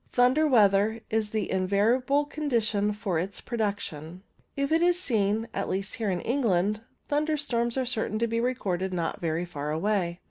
Thunder 0.09 0.47
weather 0.47 1.01
is 1.11 1.29
the 1.29 1.51
invariable 1.51 2.25
condition 2.25 2.91
for 2.91 3.19
its 3.19 3.39
production. 3.39 4.23
If 4.57 4.71
it 4.71 4.81
is 4.81 4.99
seen, 4.99 5.47
at 5.53 5.69
least 5.69 6.01
in 6.01 6.21
England, 6.21 6.81
thunderstorms 7.07 7.77
are 7.77 7.85
certain 7.85 8.17
to 8.17 8.25
be 8.25 8.39
recorded 8.39 8.93
not 8.93 9.21
very 9.21 9.45
far 9.45 9.69
away. 9.69 10.19